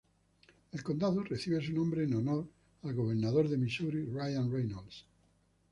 [0.71, 2.47] El condado recibe su nombre en honor
[2.81, 5.05] al Gobernador de Misuri Ryan Reynolds.